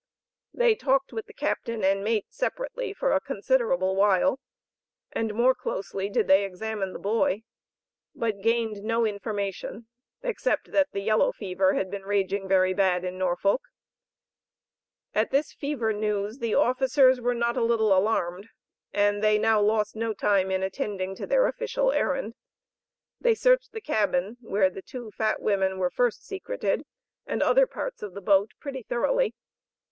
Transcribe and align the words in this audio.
They 0.51 0.73
talked 0.73 1.13
with 1.13 1.27
the 1.27 1.33
Captain 1.35 1.83
and 1.83 2.03
mate 2.03 2.25
separately 2.29 2.91
for 2.91 3.11
a 3.11 3.21
considerable 3.21 3.95
while, 3.95 4.39
and 5.11 5.31
more 5.35 5.53
closely 5.53 6.09
did 6.09 6.27
they 6.27 6.43
examine 6.43 6.93
the 6.93 6.97
boy, 6.97 7.43
but 8.15 8.41
gained 8.41 8.77
no 8.83 9.05
information 9.05 9.85
except 10.23 10.71
that 10.71 10.91
"the 10.91 11.01
yellow 11.01 11.31
fever 11.31 11.75
had 11.75 11.91
been 11.91 12.01
raging 12.01 12.47
very 12.47 12.73
bad 12.73 13.05
in 13.05 13.19
Norfolk." 13.19 13.61
At 15.13 15.29
this 15.29 15.53
fever 15.53 15.93
news 15.93 16.39
the 16.39 16.55
officers 16.55 17.21
were 17.21 17.35
not 17.35 17.55
a 17.55 17.61
little 17.63 17.95
alarmed, 17.95 18.49
and 18.91 19.23
they 19.23 19.37
now 19.37 19.61
lost 19.61 19.95
no 19.95 20.13
time 20.15 20.49
in 20.49 20.63
attending 20.63 21.13
to 21.13 21.27
their 21.27 21.45
official 21.45 21.91
errand. 21.91 22.33
They 23.19 23.35
searched 23.35 23.71
the 23.71 23.79
cabin 23.81 24.37
where 24.41 24.71
the 24.71 24.81
two 24.81 25.11
fat 25.11 25.43
women 25.43 25.77
were 25.77 25.91
first 25.91 26.25
secreted, 26.25 26.85
and 27.27 27.43
other 27.43 27.67
parts 27.67 28.01
of 28.01 28.15
the 28.15 28.21
boat 28.21 28.53
pretty 28.59 28.81
thoroughly. 28.81 29.35